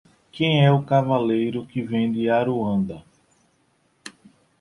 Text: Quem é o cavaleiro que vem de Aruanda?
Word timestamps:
Quem 0.31 0.65
é 0.65 0.71
o 0.71 0.81
cavaleiro 0.81 1.63
que 1.63 1.83
vem 1.83 2.11
de 2.11 2.27
Aruanda? 2.27 3.05